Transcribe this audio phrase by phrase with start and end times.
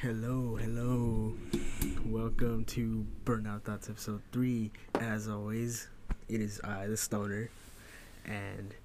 [0.00, 1.34] Hello, hello.
[2.06, 4.70] Welcome to Burnout Thoughts episode 3.
[4.94, 5.88] As always,
[6.28, 7.50] it is I, the stoner,
[8.24, 8.76] and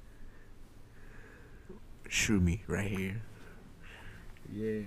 [2.10, 3.22] Shroomy right here.
[4.52, 4.82] yeah,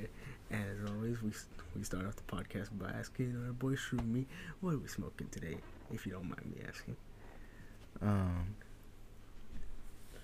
[0.51, 1.31] and as always, we
[1.77, 4.27] we start off the podcast by asking our boy Shroomy,
[4.61, 5.59] what are we smoking today,
[5.93, 6.97] if you don't mind me asking.
[8.03, 8.57] Um,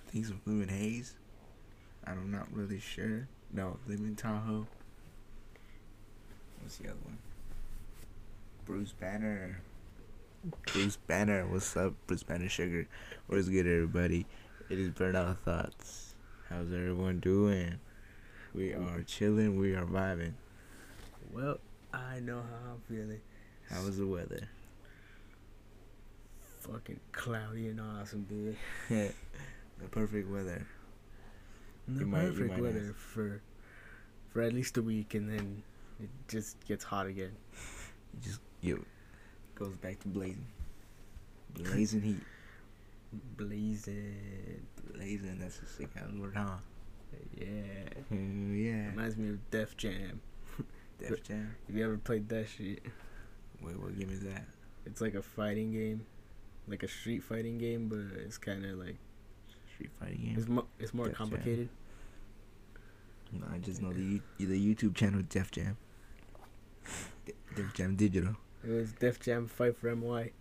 [0.09, 1.15] think some Lemon Haze.
[2.05, 3.29] I'm not really sure.
[3.53, 4.67] No, Lemon Tahoe.
[6.63, 7.17] What's the other one?
[8.65, 9.59] Bruce Banner.
[10.71, 11.45] Bruce Banner.
[11.47, 12.87] What's up, Bruce Banner Sugar?
[13.27, 14.25] What's good, everybody?
[14.69, 16.15] It is Burnout Thoughts.
[16.49, 17.75] How's everyone doing?
[18.53, 19.59] We are chilling.
[19.59, 20.33] We are vibing.
[21.33, 21.59] Well,
[21.93, 23.19] I know how I'm feeling.
[23.69, 24.47] How was the weather?
[26.61, 28.55] Fucking cloudy and awesome, dude.
[28.89, 30.65] the perfect weather.
[31.87, 32.95] The You might- perfect might weather ask.
[32.95, 33.41] for
[34.31, 35.61] for at least a week, and then
[36.01, 37.31] it just gets hot again.
[38.13, 38.79] It just yo
[39.55, 40.45] goes back to blazing.
[41.53, 42.21] Blazing heat.
[43.37, 44.65] Blazing.
[44.93, 46.55] Blazing, that's a sick ass word, huh?
[47.37, 47.45] Yeah.
[48.09, 48.87] Hell yeah.
[48.89, 50.19] Reminds me of Def Jam.
[50.99, 51.55] Def Jam.
[51.67, 52.81] Have you ever played that shit?
[53.61, 54.43] Wait, what game is that?
[54.85, 56.05] It's like a fighting game,
[56.67, 58.95] like a street fighting game, but it's kind of like
[59.75, 60.35] Street fighting game.
[60.37, 61.69] it's mo- it's more Def Jam.
[63.33, 65.77] No, I just know the the YouTube channel Def Jam.
[67.55, 68.35] Def Jam Digital.
[68.63, 70.31] It was Def Jam Fight for MY,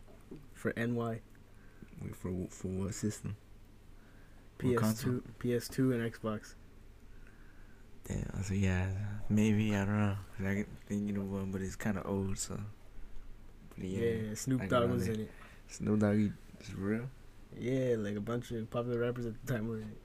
[0.52, 1.20] for NY,
[2.02, 3.36] Wait for for what system?
[4.58, 6.54] PS2, PS2 and Xbox.
[8.06, 8.42] Damn.
[8.42, 8.86] So yeah,
[9.28, 10.16] maybe I don't know.
[10.40, 12.38] I can thinking of one, but it's kind of old.
[12.38, 12.58] So.
[13.76, 14.34] But Yeah, yeah.
[14.34, 15.30] Snoop Dogg was in it.
[15.68, 16.16] Snoop Dogg
[16.60, 17.08] is real.
[17.58, 20.00] Yeah, like a bunch of popular rappers at the time were in it.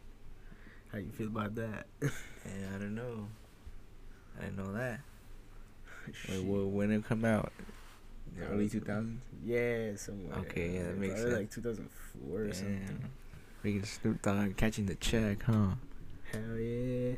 [0.92, 1.88] How you feel about that?
[2.48, 3.28] Yeah, I don't know.
[4.40, 5.00] I didn't know that.
[6.30, 7.52] Wait, well, when it come out?
[8.38, 9.18] The early 2000s?
[9.44, 10.38] Yeah, somewhere.
[10.40, 11.40] Okay, yeah, that makes Probably sense.
[11.40, 12.86] like 2004 or something.
[12.86, 13.12] Damn.
[13.64, 15.70] Freaking Snoop Dogg catching the check, huh?
[16.32, 17.14] Hell yeah.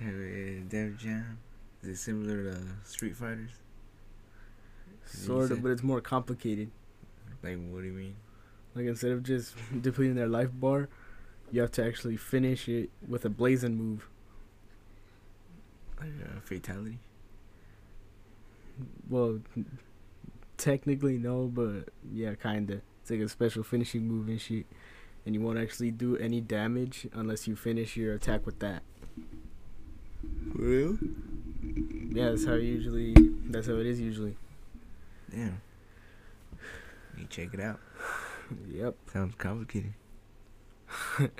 [0.00, 1.38] Hell yeah, Def Jam.
[1.82, 3.50] Is it similar to Street Fighters?
[5.04, 6.70] Sort of, but it's more complicated.
[7.42, 8.16] Like, what do you mean?
[8.74, 10.88] Like instead of just depleting their life bar,
[11.52, 14.08] you have to actually finish it with a blazing move.
[16.00, 17.00] Like a fatality?
[19.08, 19.40] Well,
[20.56, 22.82] technically no, but yeah, kinda.
[23.00, 24.66] It's like a special finishing move and shit,
[25.24, 28.82] and you won't actually do any damage unless you finish your attack with that.
[30.52, 30.98] For real?
[32.10, 33.14] Yeah, that's how usually.
[33.50, 34.36] That's how it is usually.
[35.30, 35.60] Damn.
[37.16, 37.80] You check it out.
[38.72, 38.94] Yep.
[39.12, 39.92] Sounds complicated.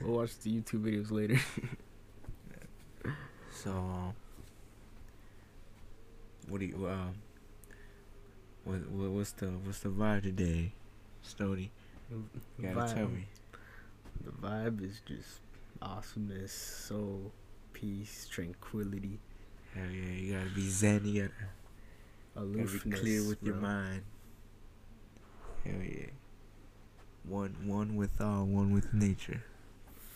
[0.00, 1.38] We'll watch the YouTube videos later.
[3.50, 4.14] So, um,
[6.48, 7.14] what do you, um,
[8.62, 10.72] what, what, what's the, what's the vibe today,
[11.22, 11.72] Stony?
[12.08, 12.24] You
[12.62, 13.26] gotta tell me.
[14.24, 15.40] The vibe is just
[15.82, 17.32] awesomeness, soul,
[17.72, 19.18] peace, tranquility,
[19.74, 24.02] Hell yeah, you gotta be zen, you gotta, gotta be clear with your mind.
[25.64, 26.06] Hell yeah.
[27.28, 29.42] One, one with all, one with nature.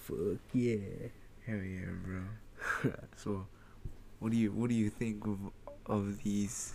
[0.04, 0.76] Fuck yeah.
[1.46, 2.92] Hell yeah, bro.
[3.16, 3.46] so,
[4.18, 5.38] what do you, what do you think of,
[5.86, 6.74] of these,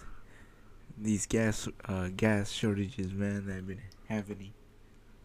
[0.98, 4.54] these gas, uh, gas shortages, man, that have been happening?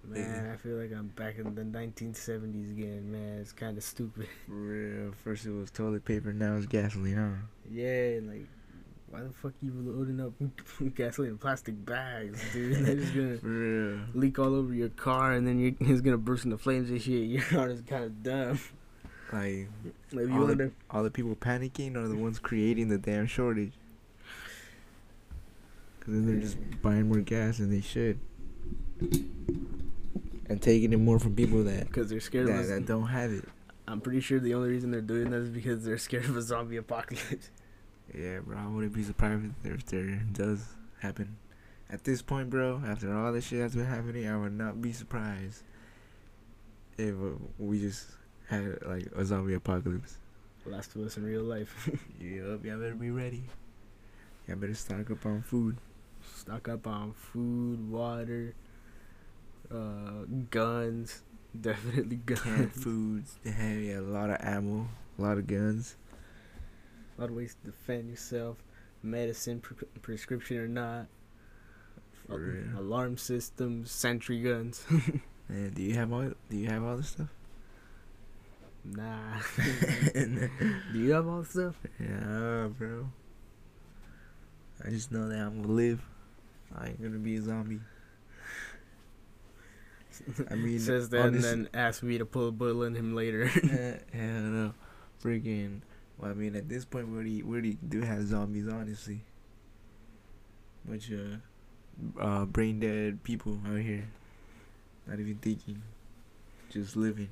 [0.04, 3.38] Man, I feel like I'm back in the 1970s again, man.
[3.40, 4.28] It's kind of stupid.
[4.46, 5.12] For real.
[5.22, 7.46] First it was toilet paper, now it's gasoline, huh?
[7.70, 8.48] Yeah, like,
[9.12, 10.32] why the fuck you loading up
[10.94, 12.76] gasoline in plastic bags, dude?
[12.86, 16.56] They're just gonna leak all over your car, and then you're, it's gonna burst into
[16.56, 17.28] flames and shit.
[17.28, 18.58] Your car is kind of dumb.
[19.30, 19.68] Like
[20.12, 23.72] Like, you all, the, all the people panicking are the ones creating the damn shortage.
[26.00, 28.18] Cause then they're just buying more gas than they should,
[30.46, 33.44] and taking it more from people that Because they're scared that, that don't have it.
[33.86, 36.42] I'm pretty sure the only reason they're doing that is because they're scared of a
[36.42, 37.50] zombie apocalypse.
[38.14, 38.59] Yeah, bro.
[38.59, 40.64] I wouldn't be surprised if there does
[41.00, 41.36] happen.
[41.91, 44.92] At this point, bro, after all this shit that's been happening, I would not be
[44.92, 45.62] surprised
[46.98, 47.14] if
[47.59, 48.06] we just
[48.48, 50.18] had like a zombie apocalypse.
[50.64, 51.88] Last of Us in real life.
[52.20, 53.42] Yup, y'all better be ready.
[54.47, 55.76] Y'all better stock up on food.
[56.36, 58.54] Stock up on food, water,
[59.72, 61.22] uh, guns.
[61.60, 62.41] Definitely guns.
[62.41, 63.38] Canned foods.
[63.42, 64.88] They have yeah, a lot of ammo,
[65.18, 65.97] a lot of guns.
[67.18, 68.56] Of ways to defend yourself.
[69.03, 71.06] Medicine, pre- prescription or not.
[72.28, 74.84] Alarm systems, sentry guns.
[75.48, 76.30] Man, do you have all?
[76.48, 77.28] Do you have all this stuff?
[78.84, 79.38] Nah.
[80.14, 81.76] Do you have all the stuff?
[82.00, 83.09] Yeah, bro.
[84.84, 86.03] I just know that I'm gonna live.
[86.76, 87.80] I ain't gonna be a zombie.
[90.50, 93.47] I mean, says that and then asks me to pull a bullet in him later.
[93.47, 94.74] Hell no,
[95.22, 95.82] freaking.
[96.18, 99.22] Well, I mean, at this point, we already, we already do have zombies, honestly.
[100.84, 101.41] Bunch of
[102.20, 104.04] uh, brain dead people out here,
[105.06, 105.82] not even thinking,
[106.70, 107.28] just living.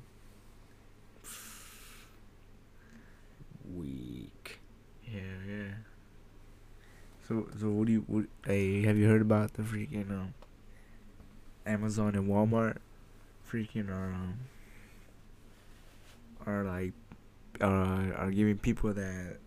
[3.75, 4.59] Weak.
[5.05, 5.73] Yeah, yeah.
[7.27, 8.03] So, so what do you?
[8.07, 10.33] What, hey, have you heard about the freaking um,
[11.65, 12.77] Amazon and Walmart,
[13.49, 14.39] freaking are um,
[16.45, 16.93] are like,
[17.59, 19.37] uh, are giving people that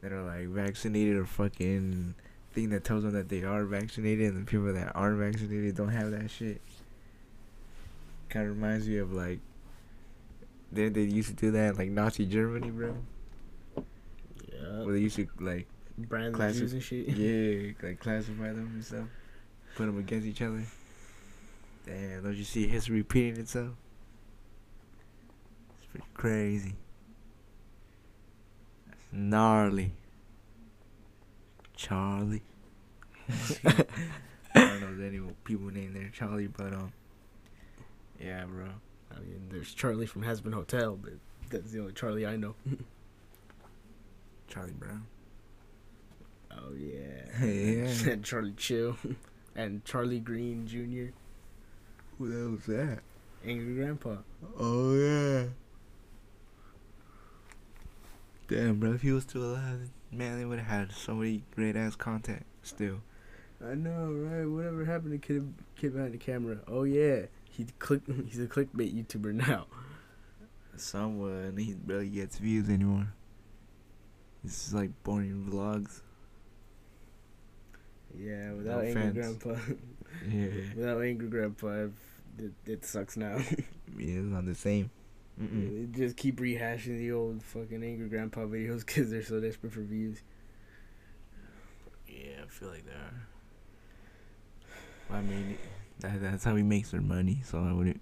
[0.00, 2.14] that are like vaccinated or fucking
[2.52, 5.88] thing that tells them that they are vaccinated, and the people that aren't vaccinated don't
[5.90, 6.60] have that shit.
[8.28, 9.40] Kind of reminds me of like,
[10.72, 12.96] they they used to do that in, like Nazi Germany, bro.
[13.76, 14.84] Yeah.
[14.84, 15.66] Where they used to like
[15.98, 17.08] Brands Classic- Jews and shit.
[17.08, 19.04] yeah, like classify them and stuff,
[19.76, 20.62] put them against each other.
[21.86, 23.70] Damn, don't you see history repeating itself?
[25.78, 26.74] It's pretty crazy.
[29.12, 29.92] Gnarly.
[31.76, 32.42] Charlie.
[33.28, 33.84] I
[34.54, 36.92] don't know if there's any people named there Charlie, but um,
[38.20, 38.66] yeah, bro.
[39.14, 41.12] I mean, there's Charlie from Hazbin Hotel, but
[41.50, 42.54] that's the only Charlie I know.
[44.48, 45.06] Charlie Brown.
[46.50, 46.98] Oh yeah.
[47.44, 48.10] Yeah.
[48.12, 48.96] and Charlie Chill,
[49.56, 51.12] and Charlie Green Jr.
[52.18, 52.98] Who the hell was that?
[53.44, 54.16] Angry Grandpa.
[54.58, 55.44] Oh yeah.
[58.52, 61.74] Damn, bro, if he was still alive, man, they would have had so many great
[61.74, 63.00] ass content still.
[63.66, 64.44] I know, right?
[64.44, 66.58] Whatever happened to kid kid behind the camera?
[66.68, 68.02] Oh yeah, he click.
[68.26, 69.68] He's a clickbait YouTuber now.
[70.76, 73.08] Someone he barely gets views anymore.
[74.44, 76.02] This is like boring vlogs.
[78.14, 79.12] Yeah, without No Angry.
[79.12, 79.54] Grandpa,
[80.28, 80.46] Yeah,
[80.76, 81.86] without Angry Grandpa,
[82.38, 83.36] it, it sucks now.
[83.96, 84.90] yeah, it's not the same.
[85.40, 85.94] Mm-mm.
[85.96, 90.22] Just keep rehashing the old fucking Angry Grandpa videos because they're so desperate for views.
[92.06, 93.26] Yeah, I feel like they are.
[95.18, 95.58] I mean,
[96.00, 97.42] that, that's how he makes their money.
[97.44, 98.00] So I wouldn't.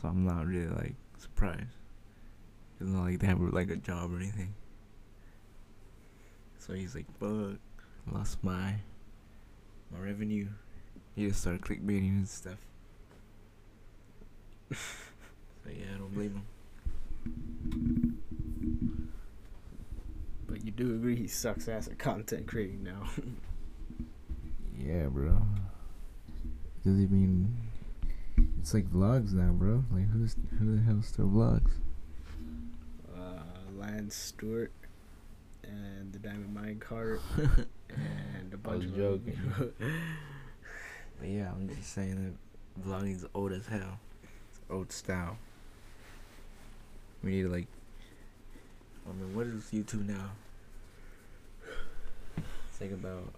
[0.00, 1.78] So I'm not really like surprised.
[2.80, 4.54] It's not like they have like a job or anything.
[6.58, 7.58] So he's like, "Fuck,
[8.10, 8.74] lost my
[9.92, 10.48] my revenue."
[11.14, 12.58] He just started clickbaiting and stuff.
[14.72, 16.42] so yeah, I don't blame him.
[20.46, 23.02] But you do agree he sucks ass at content creating now.
[24.76, 25.40] Yeah, bro.
[26.84, 27.56] Does he mean?
[28.60, 29.82] It's like vlogs now, bro.
[29.90, 31.70] Like who's who the hell still vlogs?
[33.16, 33.40] uh,
[33.78, 34.72] Lance Stewart
[35.62, 39.38] and the Diamond Mine Cart and a bunch was of joking.
[41.20, 42.16] But yeah, I'm just saying
[42.76, 44.00] that vlogging's old as hell.
[44.50, 45.38] It's old style.
[47.24, 47.66] We need to like.
[49.08, 50.30] I mean, what is YouTube now?
[52.72, 53.32] Think about.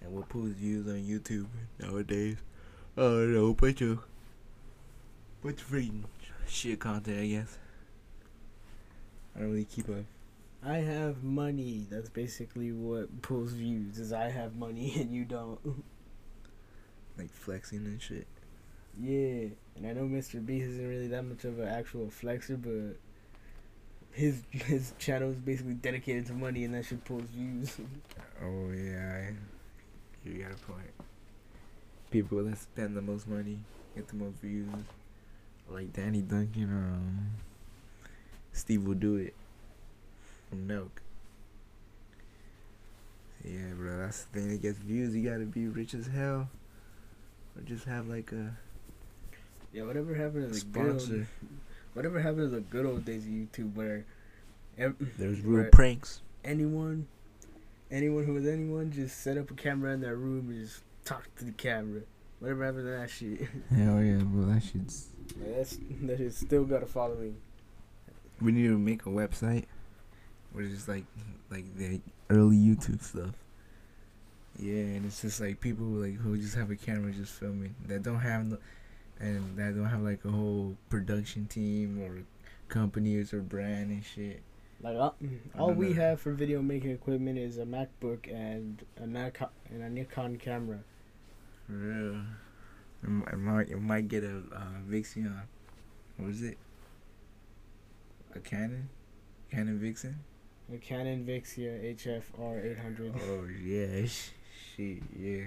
[0.00, 1.46] And what pulls views on YouTube
[1.78, 2.38] nowadays?
[2.96, 4.00] Uh, oh no, bunch of.
[5.42, 6.04] Bunch of freaking
[6.48, 7.58] shit content, I guess.
[9.34, 10.04] I don't really keep up.
[10.64, 11.86] I have money.
[11.90, 13.98] That's basically what pulls views.
[13.98, 15.60] Is I have money and you don't.
[17.18, 18.26] Like flexing and shit.
[19.00, 20.44] Yeah, and I know Mr.
[20.44, 22.96] Beast isn't really that much of an actual flexer, but
[24.12, 27.76] his his channel is basically dedicated to money, and that shit pulls views.
[28.42, 29.30] Oh yeah,
[30.22, 30.92] you got a point.
[32.10, 33.58] People that spend the most money
[33.94, 34.68] get the most views.
[35.70, 37.30] Like Danny Duncan, um,
[38.52, 39.34] Steve will do it.
[40.50, 41.00] From Milk.
[43.42, 45.16] Yeah, bro, that's the thing that gets views.
[45.16, 46.50] You gotta be rich as hell,
[47.56, 48.54] or just have like a
[49.76, 51.28] yeah, whatever happened to the good old, sponsor.
[51.92, 54.04] whatever happened to the good old days of YouTube, where
[54.78, 55.72] ev- There's real Right.
[55.72, 56.22] pranks.
[56.44, 57.06] anyone,
[57.90, 61.28] anyone who was anyone, just set up a camera in their room and just talk
[61.36, 62.00] to the camera.
[62.40, 63.40] Whatever happened to that shit?
[63.70, 65.08] Hell oh yeah, bro, that shit's.
[65.38, 67.36] Like, that's that shit still got a following.
[68.40, 69.64] We need to make a website
[70.52, 71.04] where it's just like
[71.50, 73.34] like the early YouTube stuff.
[74.58, 78.02] Yeah, and it's just like people like who just have a camera just filming that
[78.02, 78.58] don't have no,
[79.20, 82.22] and that don't have like a whole production team or
[82.68, 84.42] companies or brand and shit.
[84.82, 85.16] Like all,
[85.58, 86.02] all we know.
[86.02, 90.80] have for video making equipment is a MacBook and a Nikon and a Nikon camera.
[91.66, 92.20] For real.
[93.02, 95.32] It might, it might, get a uh, Vixion.
[96.16, 96.58] What is it?
[98.34, 98.88] A Canon,
[99.50, 100.18] Canon Vixen.
[100.72, 103.14] A Canon Vixia HFR 800.
[103.28, 104.30] Oh yeah, sh-
[104.76, 105.46] shit, yeah.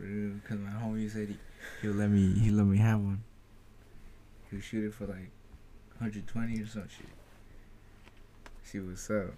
[0.00, 1.36] Cause my homie said he
[1.82, 3.22] he'll let me he let me have one.
[4.50, 5.30] He'll shoot it for like
[5.98, 7.06] 120 or some shit.
[8.62, 9.34] See what's up.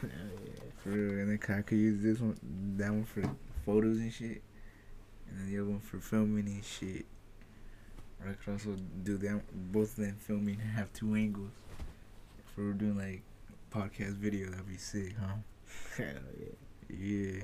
[0.00, 0.10] Hell
[0.44, 0.62] yeah.
[0.82, 2.38] For real, and then I could use this one,
[2.76, 3.22] that one for
[3.64, 4.42] photos and shit,
[5.28, 7.06] and then the other one for filming and shit.
[8.20, 11.50] Or I could also do them, both of them filming and have two angles.
[12.38, 13.22] If we were doing like
[13.70, 15.36] podcast video, that'd be sick, huh?
[15.96, 16.06] Hell
[16.38, 16.96] yeah.
[16.96, 17.42] Yeah.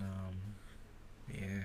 [0.00, 0.34] Um,
[1.32, 1.64] yeah.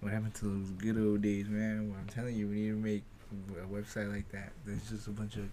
[0.00, 1.90] What happened to those good old days, man?
[1.90, 4.52] Well, I'm telling you, we need to make a website like that.
[4.66, 5.44] There's just a bunch of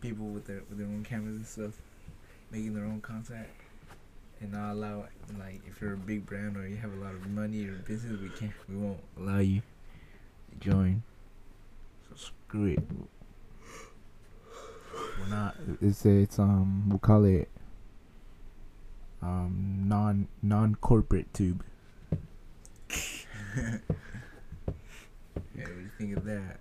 [0.00, 1.72] people with their with their own cameras and stuff,
[2.50, 3.46] making their own content,
[4.40, 5.06] and not allow
[5.38, 8.20] like if you're a big brand or you have a lot of money or business,
[8.20, 9.60] we can't, we won't allow you
[10.50, 11.02] to join.
[12.08, 12.78] So screw it.
[15.20, 15.56] We're not.
[15.80, 17.48] It's it's um we'll call it
[19.22, 21.62] um non non corporate tube.
[23.56, 23.78] yeah,
[24.64, 26.58] what do you think of that?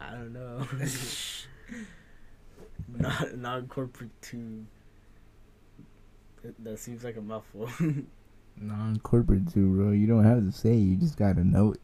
[0.00, 0.66] I don't know.
[2.98, 4.64] not non corporate too.
[6.60, 7.68] That seems like a mouthful.
[8.56, 9.90] Non corporate tube, bro.
[9.90, 10.72] You don't have to say.
[10.72, 11.80] it, You just gotta know it.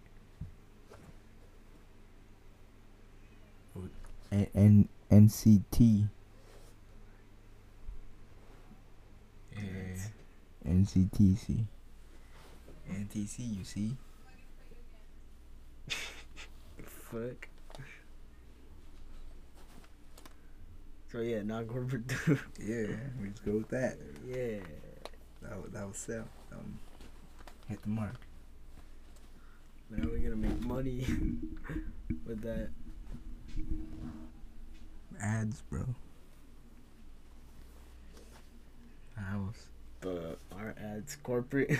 [4.32, 6.08] N- N- NCT.
[9.56, 9.60] Yeah.
[10.68, 11.64] NCTC.
[12.90, 13.96] NTC, you see?
[16.84, 17.48] Fuck.
[21.10, 22.02] So yeah, non corporate.
[22.60, 22.86] Yeah,
[23.20, 23.96] we just go with that.
[24.26, 24.58] yeah.
[25.42, 26.24] That that would sell.
[26.52, 26.78] Um,
[27.68, 28.14] hit the mark.
[29.88, 31.06] Now we're gonna make money
[32.26, 32.70] with that.
[35.20, 35.84] Ads, bro.
[39.18, 39.68] I was.
[40.00, 41.70] But our ads corporate.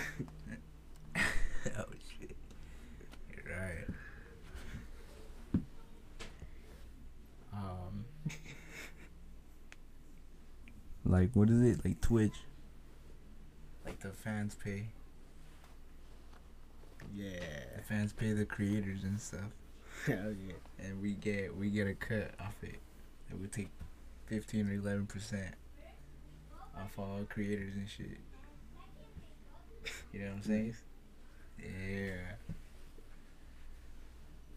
[1.15, 1.85] oh
[2.19, 2.35] shit.
[3.29, 3.87] You're right.
[7.53, 8.05] Um.
[11.05, 11.85] like what is it?
[11.85, 12.33] Like Twitch.
[13.85, 14.87] Like the fans pay.
[17.15, 17.39] yeah.
[17.77, 19.51] The fans pay the creators and stuff,
[20.05, 20.85] Hell yeah.
[20.85, 22.79] and we get we get a cut off it.
[23.29, 23.69] And would take
[24.25, 25.55] fifteen or eleven percent
[26.75, 28.19] off all creators and shit.
[30.13, 30.75] You know what I'm saying?
[31.59, 32.17] Yeah.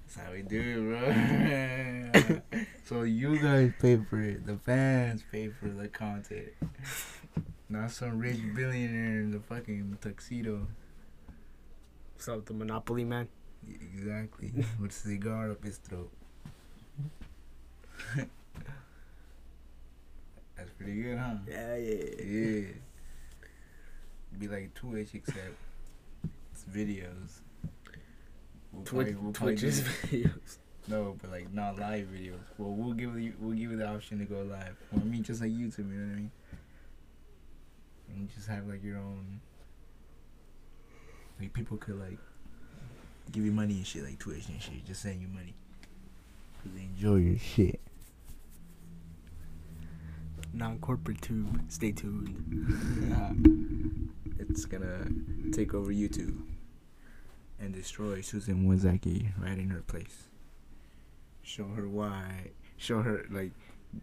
[0.03, 2.61] That's how we do it, bro.
[2.85, 4.45] so you guys pay for it.
[4.47, 6.49] The fans pay for the content.
[7.69, 10.67] Not some rich billionaire in the fucking tuxedo.
[12.19, 13.29] So the Monopoly man.
[13.69, 14.53] Exactly.
[14.81, 16.11] With a cigar up his throat.
[20.81, 21.35] That's pretty good, huh?
[21.49, 22.25] Yeah, yeah.
[22.25, 22.67] Yeah.
[24.39, 25.39] Be like Twitch except
[26.53, 27.41] it's videos.
[28.73, 29.89] We'll Twitch, probably- we'll probably Twitch's do-
[30.25, 30.57] videos.
[30.89, 32.39] No, but like not live videos.
[32.57, 34.77] Well, we'll give you we'll give you the option to go live.
[34.91, 36.31] Well, I mean, just like YouTube, you know what I mean?
[38.09, 39.41] And just have like your own.
[41.39, 42.19] Like people could like
[43.31, 44.85] give you money and shit, like Twitch and shit.
[44.87, 45.55] Just send you money.
[46.63, 47.81] Cause they enjoy your shit.
[50.61, 51.59] Non corporate tube.
[51.69, 52.37] Stay tuned.
[54.39, 55.09] it's gonna
[55.53, 56.43] take over YouTube
[57.59, 60.25] and destroy Susan Wozniacki right in her place.
[61.41, 62.51] Show her why.
[62.77, 63.53] Show her like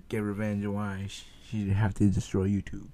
[0.09, 2.87] get revenge on why sh- she'd have to destroy YouTube.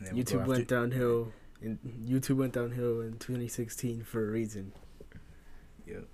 [0.00, 1.32] Then we'll YouTube went downhill.
[1.62, 4.72] And YouTube went downhill in 2016 for a reason.
[5.86, 6.08] Yep.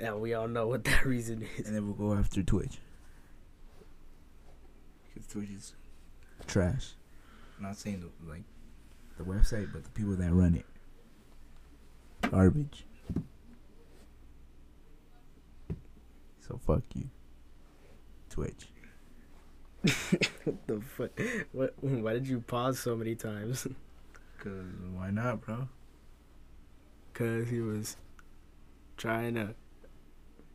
[0.00, 1.66] And we all know what that reason is.
[1.66, 2.78] And then we'll go after Twitch.
[5.12, 5.74] Because Twitch is
[6.46, 6.92] trash.
[7.58, 8.42] I'm not saying the, like
[9.16, 10.66] the website, but the people that run it.
[12.30, 12.84] Garbage.
[16.40, 17.08] So fuck you.
[18.28, 18.68] Twitch.
[20.44, 21.10] what the fuck?
[21.52, 21.74] What?
[21.80, 23.66] Why did you pause so many times?
[24.38, 24.52] Cause
[24.92, 25.68] why not, bro?
[27.12, 27.96] Cause he was
[28.96, 29.54] trying to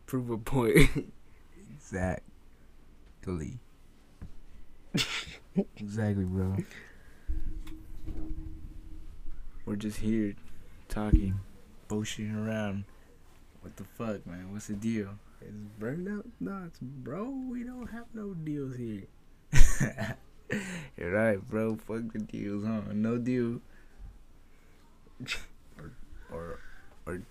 [0.09, 1.13] prove a point.
[1.71, 3.59] Exactly.
[5.77, 6.57] exactly, bro.
[9.65, 10.33] We're just here
[10.87, 11.39] talking,
[11.87, 12.85] bullshitting around.
[13.61, 14.51] What the fuck, man?
[14.51, 15.09] What's the deal?
[15.41, 17.29] it's burnout nuts, bro.
[17.29, 19.03] We don't have no deals here.
[20.97, 21.75] You're right, bro.
[21.75, 22.81] Fuck the deals, huh?
[22.93, 23.61] No deal.
[25.77, 25.91] or,
[26.31, 26.59] or,
[27.05, 27.21] or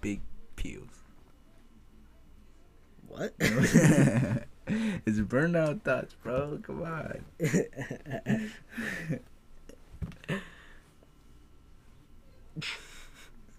[0.00, 0.20] big
[0.62, 1.02] peels.
[3.12, 3.34] What?
[3.38, 6.58] it's burnout thoughts, bro.
[6.62, 7.22] Come on.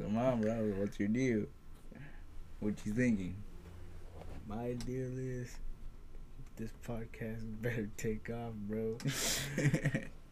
[0.02, 0.74] Come on, bro.
[0.80, 1.46] What's your deal?
[2.62, 3.36] What you thinking?
[4.48, 5.56] My deal is
[6.58, 8.98] this podcast better take off, bro.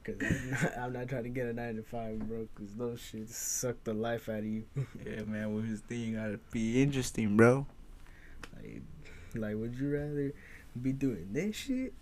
[0.03, 2.47] Cause I'm not, I'm not trying to get a nine to five, bro.
[2.55, 4.63] Cause those shits suck the life out of you.
[5.05, 5.53] yeah, man.
[5.53, 7.67] Well, his thing gotta be interesting, bro.
[8.55, 8.81] Like,
[9.35, 10.33] like, would you rather
[10.81, 11.93] be doing this shit,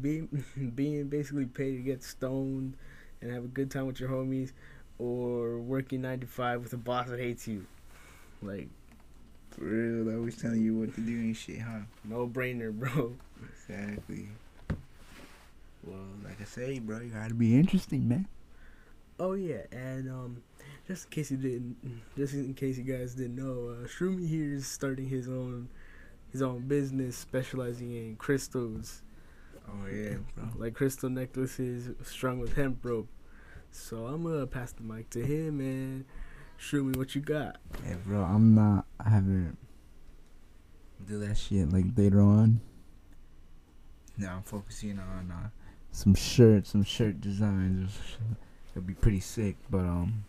[0.00, 2.74] being being basically paid to get stoned
[3.20, 4.52] and have a good time with your homies,
[4.98, 7.66] or working nine to five with a boss that hates you?
[8.42, 8.68] Like,
[9.50, 11.80] For real, always telling you what to do and shit, huh?
[12.04, 13.14] no brainer, bro.
[13.52, 14.28] Exactly.
[15.82, 18.26] Well, like I say, bro, you gotta be interesting, man.
[19.18, 20.42] Oh yeah, and um,
[20.86, 21.76] just in case you didn't,
[22.16, 25.68] just in case you guys didn't know, uh, Shroomy here is starting his own,
[26.32, 29.02] his own business specializing in crystals,
[29.68, 30.44] Oh yeah, bro.
[30.56, 33.08] like crystal necklaces strung with hemp rope.
[33.70, 36.04] So I'm gonna pass the mic to him and
[36.56, 37.58] show me what you got?
[37.84, 38.86] Hey, bro, I'm not.
[38.98, 39.56] I haven't
[41.06, 42.60] do that shit like later on.
[44.18, 45.48] Now I'm focusing on uh,
[45.92, 47.96] Some shirt, some shirt designs.
[48.72, 49.56] It'll be pretty sick.
[49.70, 50.24] But um,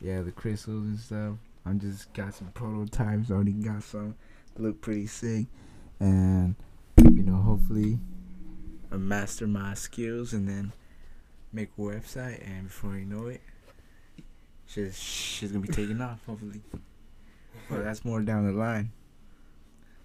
[0.00, 1.34] yeah, the crystals and stuff.
[1.66, 3.30] I'm just got some prototypes.
[3.30, 4.14] Already got some.
[4.58, 5.46] Look pretty sick,
[5.98, 6.54] and
[6.98, 7.98] you know, hopefully,
[8.92, 10.72] uh, master my skills and then
[11.52, 13.40] make a website, and before you know it,
[14.66, 16.20] she's, shit's gonna be taking off.
[16.26, 16.60] Hopefully,
[17.68, 18.92] but that's more down the line.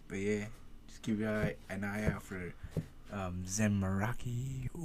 [0.07, 0.45] But yeah,
[0.87, 2.53] just keep your eye, an eye out for
[3.11, 4.69] um, Zen Meraki.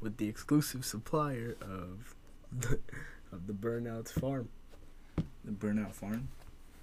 [0.00, 2.14] With the exclusive supplier of
[2.52, 2.80] the,
[3.32, 4.48] of the Burnouts Farm.
[5.44, 6.28] The Burnout Farm.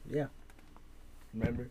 [0.10, 0.28] Yeah.
[1.34, 1.70] Remember?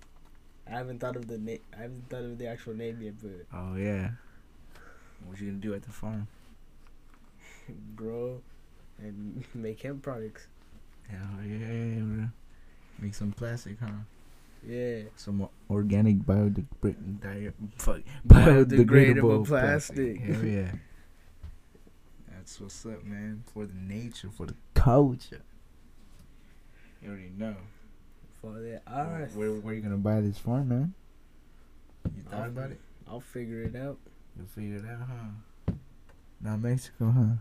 [0.67, 1.61] I haven't thought of the name.
[1.77, 4.11] I haven't thought of the actual name yet, but Oh yeah.
[5.25, 6.29] What you gonna do at the farm?
[7.97, 8.41] grow
[8.99, 10.47] and make hemp products.
[11.09, 12.29] Hell yeah, bro.
[12.99, 13.91] Make some plastic, huh?
[14.67, 15.03] Yeah.
[15.17, 17.21] some organic biodegradable.
[17.21, 18.01] Di- fuck.
[18.27, 20.21] Biodegradable plastic.
[20.21, 20.73] Hell yeah.
[22.31, 23.43] That's what's up, man.
[23.53, 25.43] For the nature, for the culture.
[27.03, 27.55] You already know.
[28.41, 29.35] For the earth.
[29.35, 30.95] Where where you gonna buy this farm, man?
[32.17, 32.81] You thought about it?
[33.09, 33.99] I'll figure it out.
[34.37, 35.73] You'll figure it out, huh?
[36.41, 37.25] Not Mexico, huh?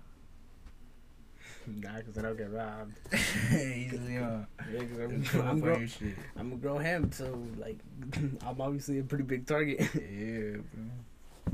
[1.68, 2.96] Nah, because I don't get robbed.
[3.54, 4.40] Easily, huh?
[4.74, 5.76] Yeah, 'cause I'm, Just come I'm, grow.
[5.76, 7.78] I'm gonna grow hemp, so, like,
[8.16, 9.80] I'm obviously a pretty big target.
[9.94, 11.54] Yeah, bro.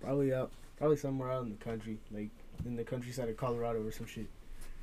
[0.00, 2.30] probably out, probably somewhere out in the country, like
[2.64, 4.26] in the countryside of Colorado or some shit.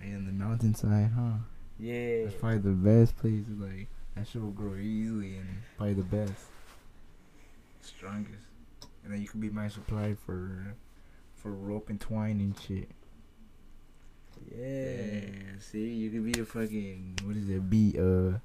[0.02, 1.38] In the mountainside, huh?
[1.80, 2.24] Yeah.
[2.26, 3.44] That's probably the best place.
[3.58, 6.34] Like that shit will grow easily and probably the best.
[7.82, 8.44] Strongest.
[9.04, 10.76] And then you could be my supply for
[11.36, 12.90] for rope and twine and shit.
[14.56, 14.66] Yeah.
[14.66, 15.30] Yeah.
[15.60, 17.20] See, you could be a fucking.
[17.24, 17.70] What is it?
[17.70, 18.38] B uh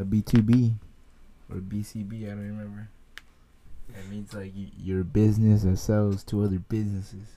[0.00, 0.74] a B two B
[1.50, 2.24] or BCB?
[2.26, 2.88] I don't remember.
[3.94, 7.28] That means like y- your business that sells to other businesses,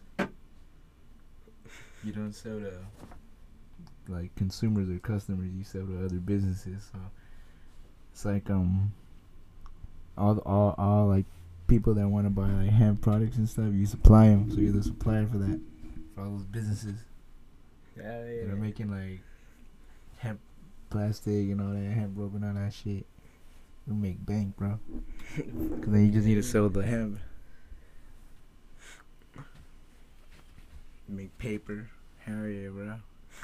[2.03, 2.73] You don't sell the.
[4.09, 5.51] Like consumers or customers.
[5.55, 6.89] You sell to other businesses.
[6.91, 6.99] So
[8.11, 8.91] it's like um
[10.17, 11.25] all all all like
[11.67, 13.69] people that want to buy like hemp products and stuff.
[13.71, 15.59] You supply them, so you're the supplier for that
[16.15, 16.95] for all those businesses.
[17.95, 18.51] Yeah, that yeah.
[18.51, 19.21] are making like
[20.17, 20.39] hemp
[20.89, 23.05] plastic and all that hemp rope and all that shit.
[23.87, 24.79] You make bank, bro.
[25.35, 25.45] Cause
[25.87, 27.19] then you just need to sell the hemp.
[31.07, 31.89] Make paper.
[32.19, 32.95] Hell yeah, bro.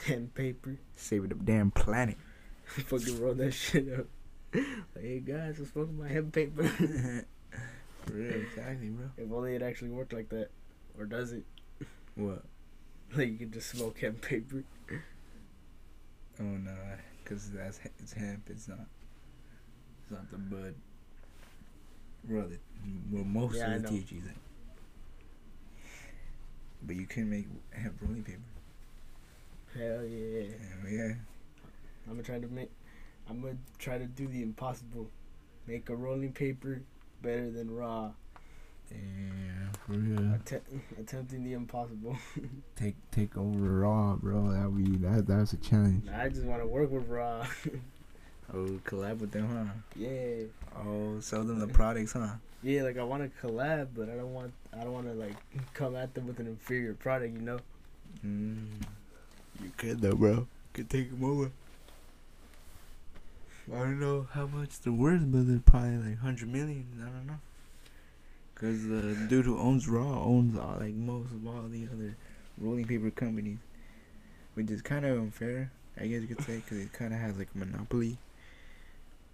[0.08, 0.78] and paper.
[0.96, 2.18] Save the damn planet.
[2.66, 4.06] Fucking roll that shit up.
[4.54, 4.66] Like,
[5.04, 6.64] hey guys, I'm smoking my hemp paper.
[6.68, 7.26] For
[8.14, 9.06] real, exactly, bro.
[9.18, 10.50] if only it actually worked like that.
[10.98, 11.44] Or does it?
[12.16, 12.44] What?
[13.16, 14.64] Like you can just smoke hemp paper.
[16.40, 16.74] Oh no,
[17.26, 18.44] cause that's it's hemp.
[18.50, 18.80] It's not.
[20.02, 20.76] It's not the bud.
[22.24, 22.58] Brother,
[23.12, 23.90] well, most Yeah, of the.
[23.90, 24.36] THC's in.
[26.84, 28.40] But you can make hemp rolling paper.
[29.78, 30.44] Hell yeah.
[30.44, 31.14] Hell yeah.
[32.08, 32.72] I'm gonna try to make.
[33.30, 35.10] I'm gonna try to do the impossible.
[35.68, 36.82] Make a rolling paper
[37.22, 38.12] better than raw.
[38.92, 38.98] Yeah,
[39.86, 40.34] for real.
[40.36, 40.62] Att-
[41.00, 42.16] attempting the impossible.
[42.76, 44.52] Take take over raw, bro.
[44.52, 46.08] That be that that's a challenge.
[46.10, 47.46] I just want to work with raw.
[48.54, 49.74] Oh, collab with them, huh?
[49.96, 50.44] Yeah,
[50.78, 52.36] Oh, sell them the products, huh?
[52.62, 52.84] yeah.
[52.84, 54.54] Like I want to collab, but I don't want.
[54.72, 55.36] I don't want to like
[55.74, 57.34] come at them with an inferior product.
[57.34, 57.60] You know.
[58.24, 58.68] Mm.
[59.62, 60.48] You could though, bro.
[60.74, 61.52] Could take him over.
[63.74, 66.86] I don't know how much they're worth, but they're probably like hundred million.
[67.02, 67.40] I don't know.
[68.56, 72.16] Cause the dude who owns Raw owns all like most of all these other
[72.58, 73.58] rolling paper companies,
[74.54, 77.38] which is kind of unfair, I guess you could say, cause he kind of has
[77.38, 78.18] like a monopoly.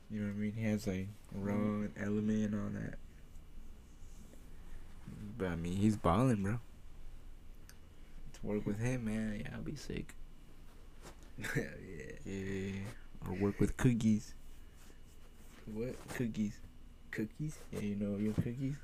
[0.10, 0.53] You know what I mean?
[0.57, 2.95] He has like Raw and Element and all that.
[5.38, 6.60] But I mean, he's balling, bro.
[8.43, 10.13] Work with him, man, yeah, I'll be sick.
[11.56, 11.63] yeah.
[12.25, 12.71] Yeah,
[13.27, 14.34] or work with cookies.
[15.73, 16.58] What Cookies.
[17.12, 17.58] cookies?
[17.71, 18.75] Yeah, you know your cookies.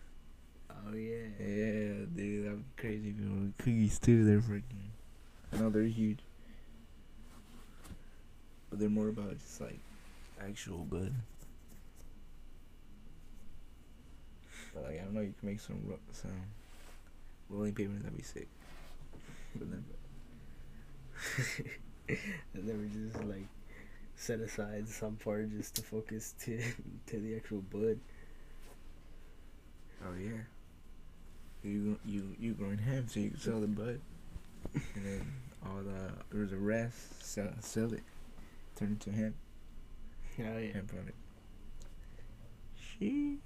[0.70, 1.26] Oh yeah.
[1.40, 3.10] Yeah, dude, that'd be crazy.
[3.10, 4.92] If you with cookies too, they're freaking.
[5.54, 6.20] I know they're huge,
[8.70, 9.80] but they're more about just like
[10.40, 11.14] actual good.
[14.74, 16.32] But like I don't know, you can make some ro- some
[17.50, 18.48] rolling papers that'd be sick.
[19.58, 19.86] But then,
[22.54, 23.48] and then we just like
[24.16, 26.62] set aside some part just to focus to
[27.08, 28.00] to the actual bud.
[30.06, 30.42] oh yeah,
[31.64, 34.00] you you you growing hemp so you can sell the bud,
[34.74, 35.34] and then
[35.66, 38.04] all the there's the rest sell sell it,
[38.76, 39.36] turn it to hemp.
[40.40, 40.74] Oh yeah.
[40.74, 41.18] Hemp product.
[42.78, 43.38] Sheesh.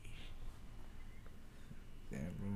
[2.12, 2.50] Damn, bro.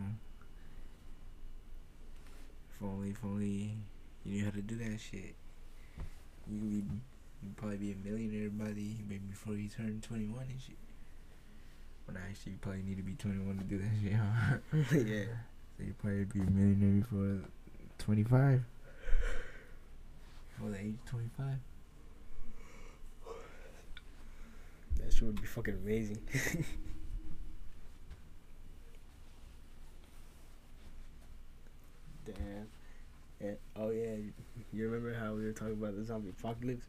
[2.75, 3.77] If only, if only
[4.25, 5.35] you knew how to do that shit.
[6.47, 6.83] You could be,
[7.43, 10.75] you'd probably be a millionaire by the maybe before you turn 21 and shit.
[12.05, 14.57] But actually, you probably need to be 21 to do that shit, huh?
[14.97, 15.25] yeah.
[15.77, 17.39] So you probably be a millionaire before
[17.97, 18.63] 25.
[20.49, 21.45] Before the age of 25.
[24.97, 26.19] That shit would be fucking amazing.
[32.25, 32.67] Damn.
[33.75, 34.15] Oh yeah.
[34.73, 36.85] You remember how we were talking about the zombie apocalypse?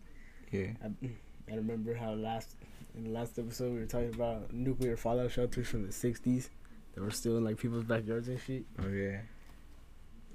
[0.51, 0.69] Yeah.
[0.85, 1.09] I,
[1.53, 2.57] I remember how last
[2.97, 6.49] in the last episode we were talking about nuclear fallout shelters from the '60s
[6.95, 8.65] that were still in like people's backyards and shit.
[8.83, 9.19] Oh, yeah.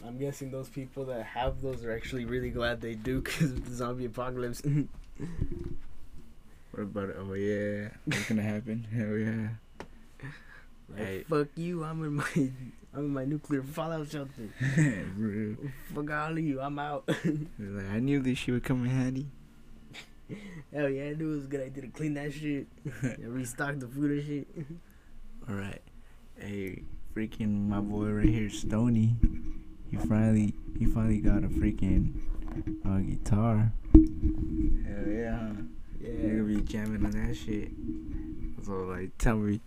[0.05, 3.65] I'm guessing those people that have those are actually really glad they do because of
[3.69, 4.62] the zombie apocalypse.
[6.71, 7.17] What about it?
[7.19, 7.89] Oh, yeah.
[8.05, 8.88] What's gonna happen?
[8.95, 9.49] Hell yeah.
[10.89, 11.23] like, Hey.
[11.29, 11.84] fuck you!
[11.84, 12.51] I'm in my
[12.93, 14.49] I'm in my nuclear fallout shelter.
[15.93, 16.60] Fuck all of you!
[16.60, 17.08] I'm out.
[17.60, 19.27] Like, I knew this shit would come in handy.
[20.73, 21.06] Hell yeah!
[21.06, 22.67] I knew it was a good idea to clean that shit
[23.19, 24.47] restock the food and shit.
[25.49, 25.82] Alright.
[26.38, 26.84] Hey,
[27.15, 29.15] freaking my boy right here, Stony.
[29.89, 32.13] He finally he finally got a freaking
[32.86, 33.71] uh, guitar.
[33.93, 35.54] Hell yeah, huh?
[35.99, 36.27] You're Yeah.
[36.30, 37.71] gonna be jamming on that shit.
[38.65, 39.60] So like tell me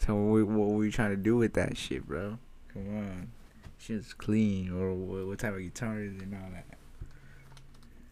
[0.00, 2.38] tell me what, what we trying to do with that shit, bro.
[2.84, 3.32] Come on.
[3.78, 6.78] Shit's clean or what, type of guitar is it and all that.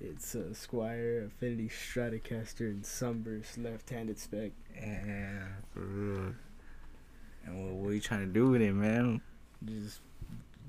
[0.01, 4.53] It's a Squier Affinity Stratocaster and Sunburst left-handed spec.
[4.75, 6.35] Yeah, for real.
[7.47, 9.21] And what, what you trying to do with it, man?
[9.65, 10.01] Just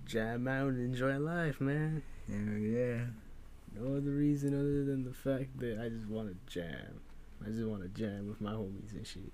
[0.06, 2.02] jam out and enjoy life, man.
[2.28, 3.06] Hell yeah.
[3.76, 7.02] No other reason other than the fact that I just want to jam.
[7.46, 9.32] I just want to jam with my homies and shit.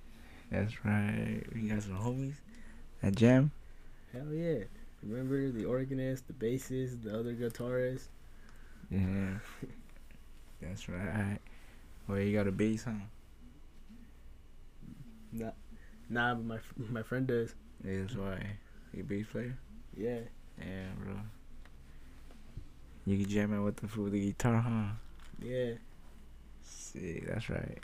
[0.51, 1.43] That's right.
[1.55, 2.35] You got some homies
[3.01, 3.51] at jam.
[4.13, 4.63] Hell yeah.
[5.01, 8.07] Remember the organist, the bassist, the other guitarist?
[8.91, 9.39] Yeah.
[10.61, 11.39] That's right.
[12.07, 12.91] Well, you got a bass, huh?
[15.31, 15.51] Nah,
[16.09, 17.55] nah, but my my friend does.
[17.83, 18.45] Yeah, that's why.
[18.93, 19.57] You a bass player?
[19.97, 20.19] Yeah.
[20.59, 21.15] Yeah, bro.
[23.05, 24.93] You can jam out with the with the guitar, huh?
[25.41, 25.73] Yeah.
[26.61, 27.27] Sick.
[27.27, 27.79] That's right.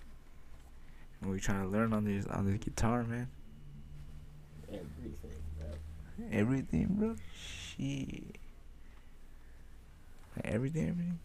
[1.21, 3.27] And we trying to learn on this on this guitar, man.
[4.69, 5.38] Everything.
[6.31, 7.15] Everything, bro.
[7.35, 8.37] Shit.
[10.35, 11.19] Like everything, everything.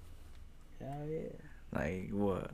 [0.81, 1.79] Hell yeah.
[1.79, 2.51] Like what?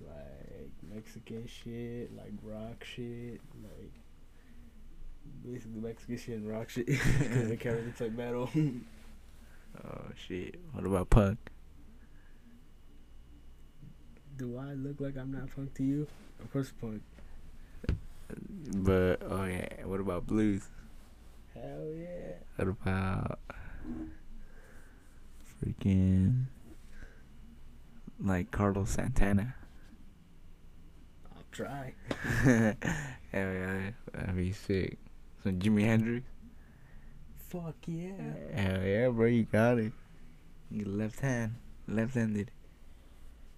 [0.00, 3.92] Like Mexican shit, like rock shit, like
[5.44, 6.86] basically Mexican shit and rock shit.
[6.86, 8.50] Because I can't really play metal.
[9.84, 10.58] Oh shit.
[10.72, 11.38] What about punk?
[14.36, 16.06] Do I look like I'm not punk to you?
[16.42, 17.02] Of course, punk.
[18.66, 19.84] But oh yeah.
[19.84, 20.68] What about blues?
[21.54, 22.34] Hell yeah.
[22.56, 23.38] What about
[25.62, 26.44] freaking
[28.20, 29.54] like Carlos Santana?
[31.34, 31.94] I'll try.
[32.44, 32.74] Hell
[33.32, 34.98] yeah, that'd be sick.
[35.42, 36.26] So Jimi Hendrix.
[37.48, 38.12] Fuck yeah.
[38.54, 39.92] Hell yeah, bro, you got it.
[40.70, 41.54] You left hand,
[41.86, 42.50] left-handed.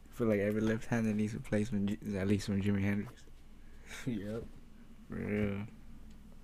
[0.08, 3.24] I feel like every left-hander needs a place from at least from Jimi Hendrix.
[4.06, 4.44] yep.
[5.10, 5.66] For real.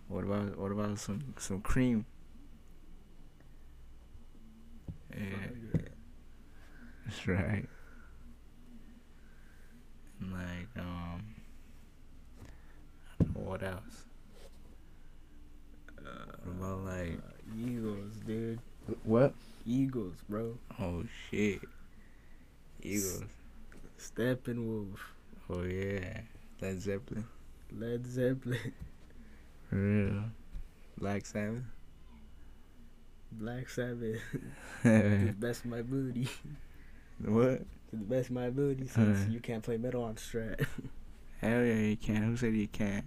[0.08, 2.04] What about what about some some cream?
[5.16, 5.48] Yeah,
[7.06, 7.64] that's right.
[10.20, 11.22] Like um,
[12.40, 14.04] I don't know what else.
[16.02, 18.58] What about like Uh, Eagles, dude.
[19.04, 19.34] What?
[19.66, 20.58] Eagles, bro.
[20.80, 21.60] oh shit,
[22.82, 23.22] Eagles.
[23.98, 24.98] Steppenwolf.
[25.50, 26.20] Oh yeah,
[26.60, 27.24] Led Zeppelin.
[27.72, 28.72] Led Zeppelin.
[29.68, 30.24] For real.
[30.98, 31.62] Black Sabbath.
[33.32, 34.20] Black Sabbath.
[34.82, 34.88] to
[35.26, 36.28] the best of my ability.
[37.24, 37.58] what?
[37.90, 39.30] To the best of my ability, since Uh.
[39.30, 40.64] you can't play metal on Strat.
[41.40, 42.22] Hell yeah, you can.
[42.22, 43.04] Who said you can't?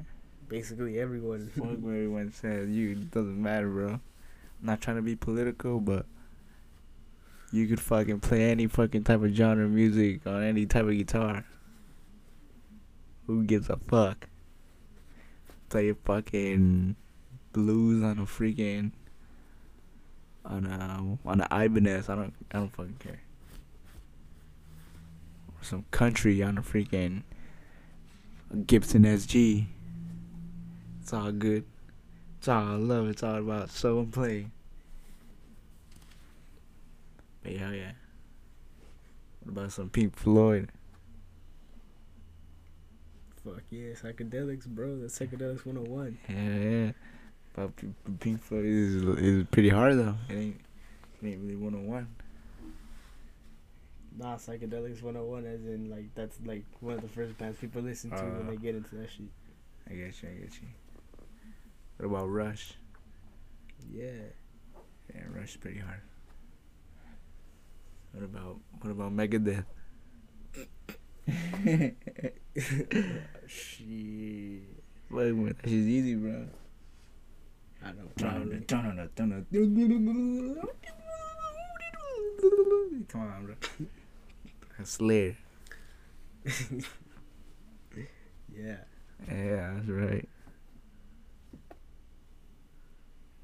[0.47, 1.49] Basically, everyone.
[1.55, 2.69] Fuck what everyone says.
[2.69, 3.87] You doesn't matter, bro.
[3.93, 4.01] I'm
[4.61, 6.05] not trying to be political, but
[7.51, 10.91] you could fucking play any fucking type of genre of music on any type of
[10.91, 11.45] guitar.
[13.25, 14.28] Who gives a fuck?
[15.69, 16.95] Play fucking
[17.53, 18.91] blues on a freaking
[20.45, 22.09] on a on a Ibanez.
[22.09, 23.21] I don't I don't fucking care.
[25.49, 27.23] Or some country on a freaking
[28.65, 29.65] Gibson SG.
[31.01, 31.65] It's all good.
[32.39, 33.09] It's all I love.
[33.09, 34.47] It's all about show and play.
[37.43, 37.91] But yeah, yeah.
[39.41, 40.71] What about some Pink Floyd?
[43.43, 44.97] Fuck yeah, psychedelics, bro.
[44.99, 46.17] That's psychedelics 101.
[46.27, 46.35] Yeah,
[46.85, 46.91] yeah.
[47.53, 47.71] But
[48.19, 50.15] Pink Floyd is is pretty hard though.
[50.29, 50.61] It ain't
[51.21, 52.07] it ain't really one on one.
[54.17, 58.09] Nah, psychedelics 101, as in, like, that's like one of the first bands people listen
[58.09, 58.49] to when Uh.
[58.51, 59.27] they get into that shit.
[59.89, 60.29] I get you.
[60.29, 60.67] I get you.
[61.97, 62.73] What about Rush?
[63.93, 64.11] Yeah.
[65.15, 66.01] Yeah, Rush is pretty hard.
[68.11, 69.65] What about what about Megadeth?
[73.47, 74.63] Shit.
[75.11, 76.47] Wait, man, that shit's easy, bro.
[77.83, 78.59] I probably.
[83.07, 83.55] Come on, bro.
[84.77, 85.35] That's Slayer.
[88.55, 88.75] Yeah.
[89.29, 90.29] Yeah, that's right.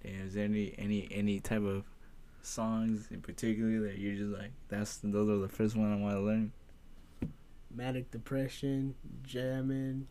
[0.04, 1.84] Damn, is there any any any type of
[2.41, 6.15] songs in particular that you're just like that's those are the first one I want
[6.15, 6.54] to learn?
[7.76, 10.08] Manic depression, jamming,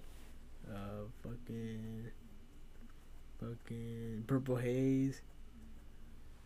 [0.71, 2.07] uh, fucking,
[3.41, 5.23] fucking purple haze,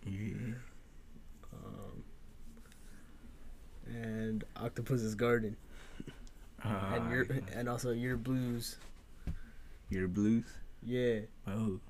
[0.06, 0.54] Yeah.
[1.52, 2.04] um,
[3.88, 5.56] and octopus's garden,
[6.62, 8.76] and your and also your blues.
[9.90, 10.44] your blues.
[10.82, 11.80] Yeah, Oh,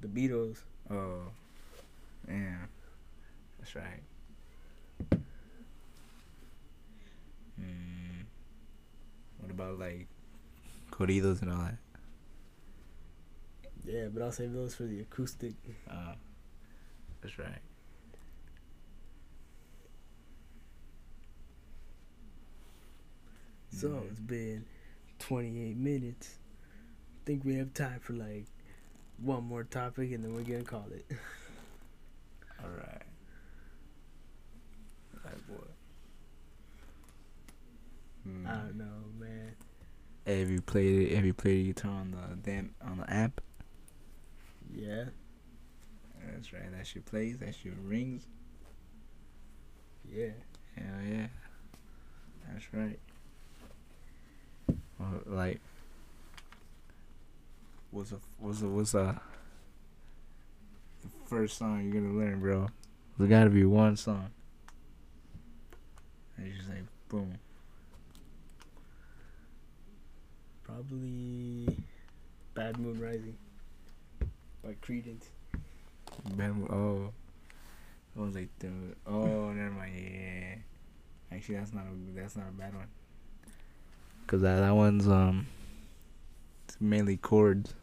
[0.00, 0.58] the Beatles.
[0.90, 1.24] oh,
[2.26, 2.64] yeah,
[3.58, 4.00] that's right.
[7.60, 8.24] Mm.
[9.38, 10.08] What about like
[10.90, 11.76] corridos and all that?
[13.84, 15.54] Yeah, but I'll save those for the acoustic.
[15.90, 16.14] Uh,
[17.20, 17.58] that's right.
[23.70, 24.10] So Mhm.
[24.10, 24.64] it's been
[25.18, 26.38] 28 minutes.
[27.22, 28.46] I think we have time for like
[29.18, 31.06] one more topic and then we're gonna call it.
[32.62, 33.02] All right.
[35.24, 35.64] That boy.
[38.24, 38.46] Hmm.
[38.46, 39.54] I don't know, man.
[39.56, 41.16] Hey, have you played it?
[41.16, 43.40] Have you played the guitar on the damn on the app?
[44.74, 45.04] Yeah,
[46.32, 46.70] That's right.
[46.76, 47.38] That shit plays.
[47.38, 48.26] That shit rings.
[50.10, 50.28] yeah.
[50.76, 51.26] Hell yeah.
[52.50, 52.98] That's right.
[54.98, 55.60] Well, like,
[57.90, 59.20] what's a what's a what's a
[61.02, 62.68] the first song you're gonna learn, bro?
[63.18, 64.30] There's gotta be one song.
[66.38, 67.34] And you just like boom.
[70.72, 71.84] Probably
[72.54, 73.36] Bad Moon Rising
[74.64, 75.24] by Creedence.
[76.34, 77.12] Bam, oh,
[78.16, 78.70] I was like, the,
[79.06, 79.92] oh, never mind.
[79.94, 80.54] Yeah,
[81.36, 82.86] actually, that's not a that's not a bad one.
[84.26, 85.46] Cause that that one's um,
[86.64, 87.74] it's mainly chords,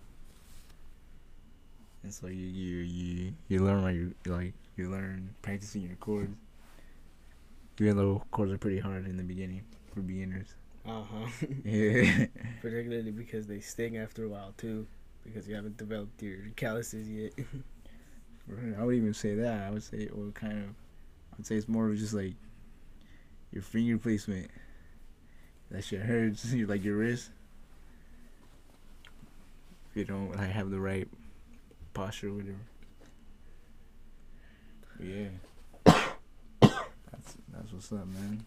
[2.01, 6.35] and so you you you you learn like you like you learn practicing your chords.
[7.79, 9.61] Even though chords are pretty hard in the beginning
[9.93, 10.55] for beginners.
[10.87, 11.45] Uh huh.
[11.63, 12.25] Yeah.
[12.61, 14.87] Particularly because they sting after a while too,
[15.23, 17.33] because you haven't developed your calluses yet.
[18.79, 19.67] I would even say that.
[19.67, 20.69] I would say, or kind of,
[21.37, 22.33] I'd say it's more of just like
[23.51, 24.49] your finger placement.
[25.71, 26.51] That shit hurts.
[26.53, 27.29] Like your wrist.
[29.91, 31.07] If you don't like have the right
[31.93, 32.55] posture, or whatever.
[34.97, 35.27] But yeah,
[37.11, 38.45] that's that's what's up, man.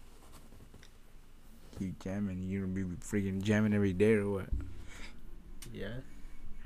[1.83, 2.43] Keep jamming.
[2.43, 4.45] You gonna be freaking jamming every day or what?
[5.73, 5.95] Yeah.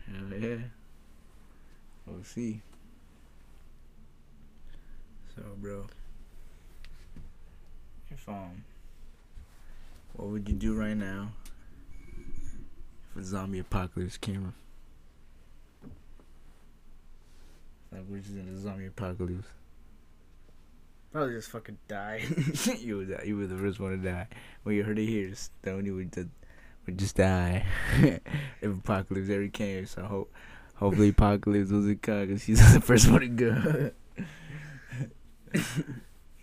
[0.06, 0.58] Hell yeah.
[2.06, 2.62] We'll see.
[5.36, 5.88] So, bro,
[8.10, 8.64] if um,
[10.14, 11.30] what would you do right now
[13.12, 14.54] if a zombie apocalypse came?
[17.92, 19.48] Like we're just in a zombie apocalypse.
[21.12, 22.24] Probably just fucking die.
[22.80, 24.28] you would you were the first one to die.
[24.64, 26.28] When you heard it here, Stony would just
[26.86, 27.66] would just die
[28.00, 28.22] if
[28.64, 29.86] apocalypse ever came.
[29.86, 30.34] So hope
[30.76, 33.92] hopefully apocalypse doesn't come because he's the first one to go.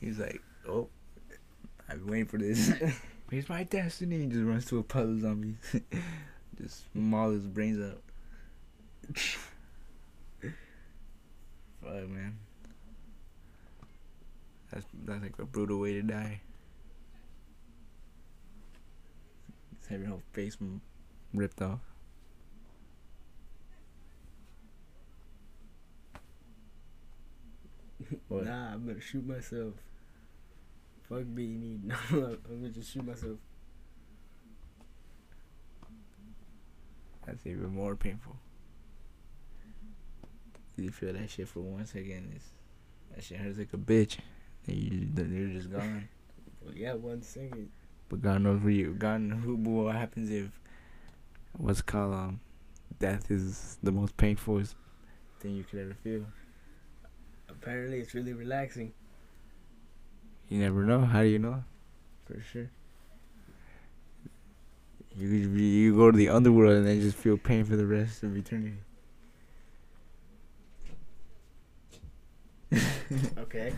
[0.01, 0.89] he's like, oh,
[1.89, 2.73] I've been waiting for this.
[3.31, 4.21] Here's my destiny.
[4.21, 5.57] He just runs to a pile of zombies.
[6.57, 8.01] just maul his brains out.
[11.83, 12.39] Fuck, man.
[14.75, 16.41] That's that's like a brutal way to die.
[19.79, 20.57] Just have your whole face
[21.33, 21.79] ripped off.
[28.29, 28.47] What?
[28.47, 29.75] Nah, I'm gonna shoot myself.
[31.09, 31.95] Fuck being eaten.
[32.11, 33.39] I'm gonna just shoot myself.
[37.25, 38.37] That's even more painful.
[40.77, 42.33] You feel that shit for one second.
[42.35, 42.49] It's,
[43.15, 44.19] that shit hurts like a bitch.
[44.67, 46.09] You, then you're just gone.
[46.65, 47.71] Well, yeah, one second.
[48.09, 48.95] But God knows where you.
[48.95, 49.45] God knows.
[49.45, 50.49] What happens if
[51.59, 52.41] what's called um,
[52.99, 54.63] death is the most painful
[55.41, 56.25] thing you could ever feel.
[57.51, 58.95] Apparently, it's really relaxing.
[60.49, 61.01] You never know.
[61.01, 61.63] How do you know?
[62.25, 62.71] For sure.
[65.17, 68.35] You you go to the underworld and then just feel pain for the rest of
[68.37, 68.79] eternity.
[73.39, 73.73] Okay.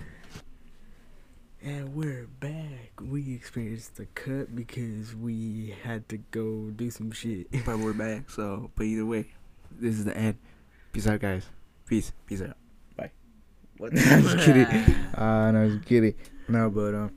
[1.67, 2.93] And we're back.
[3.03, 7.49] We experienced the cut because we had to go do some shit.
[7.67, 8.31] but we're back.
[8.31, 9.33] So, but either way,
[9.73, 10.39] this is the end.
[10.93, 11.45] Peace out, guys.
[11.85, 12.13] Peace.
[12.25, 12.57] Peace out.
[12.97, 13.11] Bye.
[13.79, 14.67] What I'm just kidding.
[15.17, 16.15] Uh, no, I'm just kidding.
[16.47, 17.11] No, but um,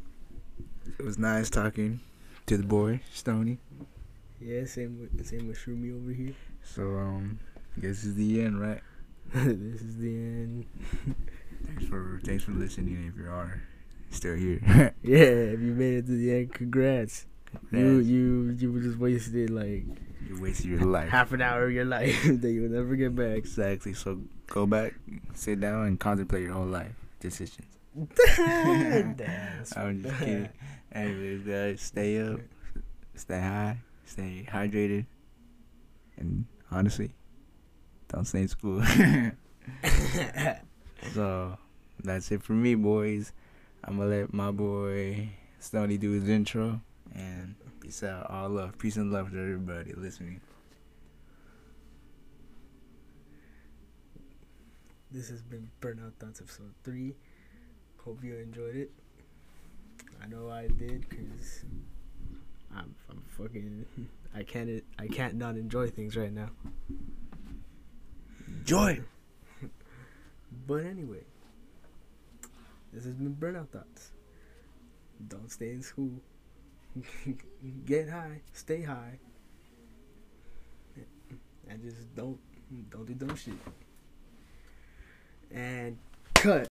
[0.97, 1.99] it was nice talking
[2.47, 3.59] to the boy Stony.
[4.41, 6.33] Yeah, same with same with Shroomy over here.
[6.63, 7.37] So um,
[7.77, 8.81] this is the end, right?
[9.31, 10.65] this is the end.
[11.65, 13.13] Thanks for thanks for listening.
[13.13, 13.61] If you are
[14.09, 14.59] still here,
[15.03, 17.25] Yeah, if you made it to the end, congrats.
[17.53, 18.07] You Congrats.
[18.07, 19.85] you you just wasted like
[20.27, 21.09] you wasted your life.
[21.09, 23.37] half an hour of your life that you will never get back.
[23.37, 23.93] Exactly.
[23.93, 24.93] So go back,
[25.33, 27.65] sit down, and contemplate your whole life decisions.
[28.15, 29.15] Damn.
[29.75, 30.49] I'm just kidding.
[30.91, 32.39] Anyways, guys, stay up,
[33.15, 35.05] stay high, stay hydrated,
[36.17, 37.11] and honestly,
[38.09, 38.83] don't stay in school.
[41.13, 41.57] so
[42.03, 43.33] that's it for me, boys.
[43.83, 46.81] I'm gonna let my boy Stony do his intro,
[47.13, 48.29] and peace out.
[48.29, 50.41] All love, peace and love to everybody listening.
[55.11, 57.15] This has been Burnout Thoughts episode three.
[58.05, 58.91] Hope you enjoyed it.
[60.21, 61.63] I know I did because
[62.75, 63.85] I'm, I'm fucking.
[64.35, 66.49] I can't I can't not enjoy things right now.
[68.63, 69.01] Joy.
[70.67, 71.23] But anyway,
[72.93, 74.11] this has been Burnout Thoughts.
[75.27, 76.21] Don't stay in school.
[77.85, 78.41] Get high.
[78.53, 79.19] Stay high.
[81.67, 82.39] And just don't
[82.89, 83.53] don't do dumb shit.
[85.51, 85.97] And
[86.35, 86.68] cut.